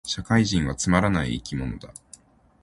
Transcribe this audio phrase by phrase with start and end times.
[0.03, 1.93] 社会人はつまらない生き物だ